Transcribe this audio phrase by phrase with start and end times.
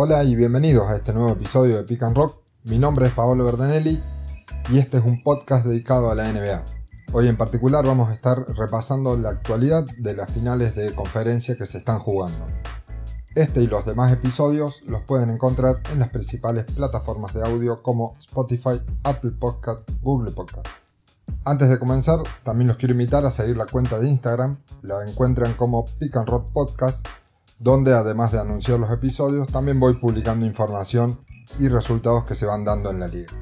[0.00, 2.40] Hola y bienvenidos a este nuevo episodio de Pick and Rock.
[2.62, 4.00] Mi nombre es Paolo Verdanelli
[4.70, 6.64] y este es un podcast dedicado a la NBA.
[7.12, 11.66] Hoy en particular vamos a estar repasando la actualidad de las finales de conferencia que
[11.66, 12.46] se están jugando.
[13.34, 18.14] Este y los demás episodios los pueden encontrar en las principales plataformas de audio como
[18.20, 20.68] Spotify, Apple Podcast, Google Podcast.
[21.42, 25.54] Antes de comenzar, también los quiero invitar a seguir la cuenta de Instagram, la encuentran
[25.54, 27.04] como Pick and Rock Podcast
[27.58, 31.20] donde además de anunciar los episodios, también voy publicando información
[31.58, 33.32] y resultados que se van dando en la liga.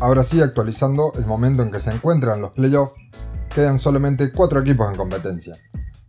[0.00, 2.94] Ahora sí, actualizando el momento en que se encuentran los playoffs,
[3.54, 5.56] quedan solamente 4 equipos en competencia.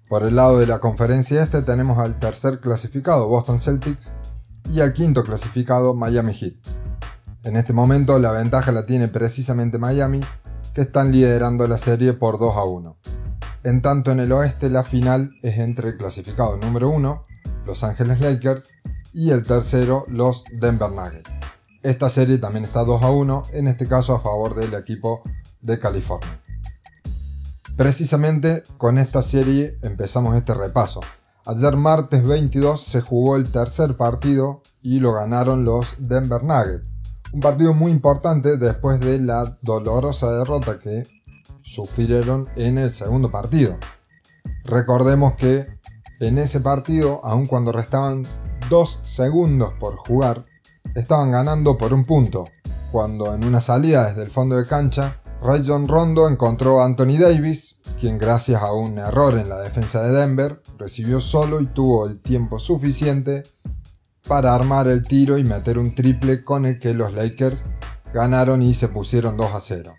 [0.09, 4.13] Por el lado de la conferencia este tenemos al tercer clasificado Boston Celtics
[4.69, 6.55] y al quinto clasificado Miami Heat.
[7.43, 10.21] En este momento la ventaja la tiene precisamente Miami,
[10.73, 12.97] que están liderando la serie por 2 a 1.
[13.65, 17.23] En tanto en el oeste la final es entre el clasificado número 1,
[17.65, 18.69] Los Ángeles Lakers,
[19.11, 21.31] y el tercero, los Denver Nuggets.
[21.81, 25.23] Esta serie también está 2 a 1, en este caso a favor del equipo
[25.61, 26.39] de California.
[27.75, 31.01] Precisamente con esta serie empezamos este repaso.
[31.47, 36.87] Ayer martes 22 se jugó el tercer partido y lo ganaron los Denver Nuggets.
[37.33, 41.07] Un partido muy importante después de la dolorosa derrota que
[41.65, 43.77] sufrieron en el segundo partido.
[44.63, 45.67] Recordemos que
[46.19, 48.25] en ese partido, aun cuando restaban
[48.69, 50.45] dos segundos por jugar,
[50.93, 52.47] estaban ganando por un punto,
[52.91, 57.77] cuando en una salida desde el fondo de cancha, Rayon Rondo encontró a Anthony Davis,
[57.99, 62.21] quien gracias a un error en la defensa de Denver, recibió solo y tuvo el
[62.21, 63.43] tiempo suficiente
[64.27, 67.67] para armar el tiro y meter un triple con el que los Lakers
[68.13, 69.93] ganaron y se pusieron 2 a 0.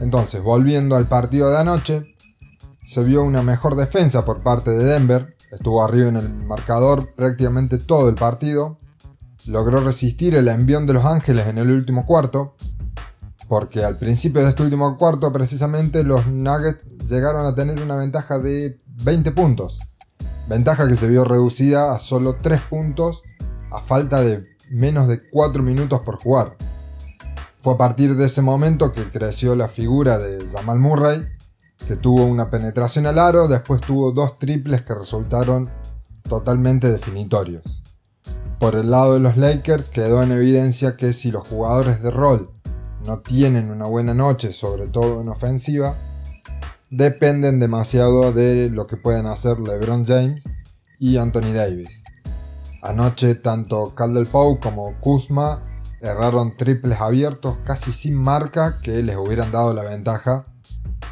[0.00, 2.14] Entonces, volviendo al partido de anoche,
[2.84, 7.78] se vio una mejor defensa por parte de Denver, estuvo arriba en el marcador prácticamente
[7.78, 8.78] todo el partido,
[9.46, 12.54] logró resistir el envión de Los Ángeles en el último cuarto,
[13.48, 18.38] porque al principio de este último cuarto precisamente los Nuggets llegaron a tener una ventaja
[18.38, 19.80] de 20 puntos,
[20.48, 23.22] ventaja que se vio reducida a solo 3 puntos
[23.70, 26.56] a falta de menos de 4 minutos por jugar.
[27.62, 31.28] Fue a partir de ese momento que creció la figura de Jamal Murray,
[31.86, 35.70] que tuvo una penetración al aro, después tuvo dos triples que resultaron
[36.26, 37.62] totalmente definitorios.
[38.58, 42.50] Por el lado de los Lakers quedó en evidencia que si los jugadores de rol
[43.06, 45.96] no tienen una buena noche, sobre todo en ofensiva,
[46.90, 50.44] dependen demasiado de lo que pueden hacer LeBron James
[50.98, 52.04] y Anthony Davis.
[52.82, 55.62] Anoche tanto Caldwell como Kuzma
[56.00, 60.44] erraron triples abiertos casi sin marca que les hubieran dado la ventaja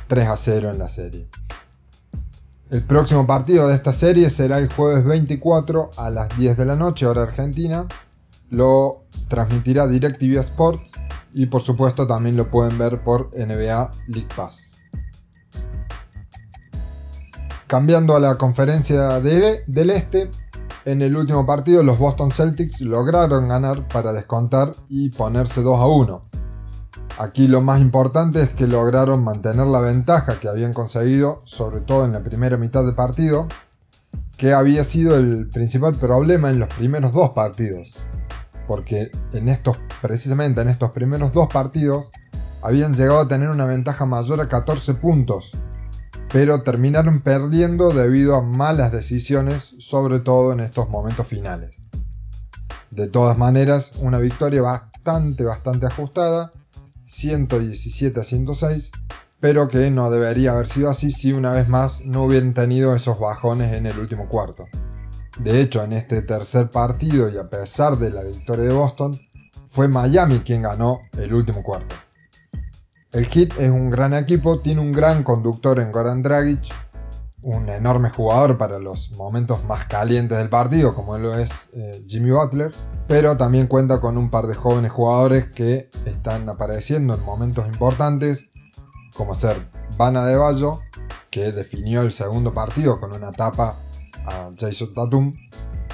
[0.09, 1.29] 3 a 0 en la serie.
[2.71, 6.77] El próximo partido de esta serie será el jueves 24 a las 10 de la
[6.77, 7.87] noche hora argentina.
[8.51, 10.93] Lo transmitirá DirecTV Sports
[11.33, 14.77] y por supuesto también lo pueden ver por NBA League Pass.
[17.67, 20.31] Cambiando a la conferencia del este,
[20.85, 25.87] en el último partido los Boston Celtics lograron ganar para descontar y ponerse 2 a
[25.87, 26.23] 1.
[27.19, 32.05] Aquí lo más importante es que lograron mantener la ventaja que habían conseguido, sobre todo
[32.05, 33.49] en la primera mitad de partido,
[34.37, 37.89] que había sido el principal problema en los primeros dos partidos.
[38.69, 42.11] Porque en estos, precisamente en estos primeros dos partidos,
[42.63, 45.53] habían llegado a tener una ventaja mayor a 14 puntos
[46.33, 51.87] pero terminaron perdiendo debido a malas decisiones, sobre todo en estos momentos finales.
[52.91, 56.53] De todas maneras, una victoria bastante, bastante ajustada,
[57.05, 58.93] 117 a 106,
[59.41, 63.19] pero que no debería haber sido así si una vez más no hubieran tenido esos
[63.19, 64.67] bajones en el último cuarto.
[65.39, 69.19] De hecho, en este tercer partido y a pesar de la victoria de Boston,
[69.69, 71.95] fue Miami quien ganó el último cuarto.
[73.11, 76.61] El Heat es un gran equipo, tiene un gran conductor en Goran Dragic,
[77.41, 82.33] un enorme jugador para los momentos más calientes del partido, como lo es eh, Jimmy
[82.33, 82.71] Butler,
[83.07, 88.51] pero también cuenta con un par de jóvenes jugadores que están apareciendo en momentos importantes,
[89.15, 90.81] como ser Bana de Bayo,
[91.31, 93.77] que definió el segundo partido con una tapa
[94.27, 95.35] a Jason Tatum,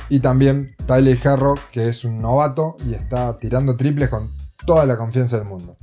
[0.09, 4.33] y también Tyler Herro, que es un novato y está tirando triples con
[4.67, 5.77] toda la confianza del mundo.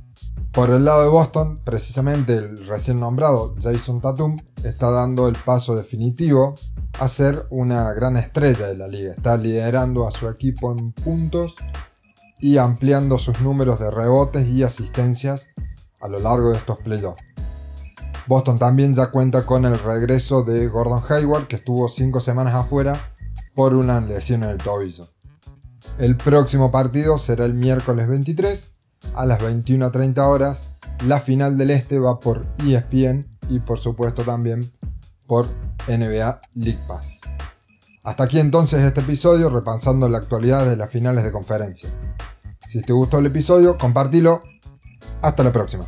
[0.52, 5.74] Por el lado de Boston, precisamente el recién nombrado Jason Tatum está dando el paso
[5.74, 6.54] definitivo
[7.00, 9.12] a ser una gran estrella de la liga.
[9.12, 11.56] Está liderando a su equipo en puntos
[12.38, 15.48] y ampliando sus números de rebotes y asistencias
[16.00, 17.22] a lo largo de estos playoffs.
[18.26, 23.12] Boston también ya cuenta con el regreso de Gordon Hayward, que estuvo 5 semanas afuera
[23.54, 25.08] por una lesión en el tobillo.
[25.98, 28.74] El próximo partido será el miércoles 23
[29.14, 30.68] a las 21.30 horas.
[31.06, 34.70] La final del este va por ESPN y por supuesto también
[35.26, 35.46] por
[35.88, 37.20] NBA League Pass.
[38.04, 41.88] Hasta aquí entonces este episodio repasando la actualidad de las finales de conferencia.
[42.66, 44.42] Si te gustó el episodio, compartilo.
[45.20, 45.86] Hasta la próxima.